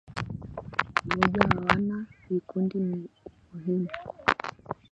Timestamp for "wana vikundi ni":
1.65-3.01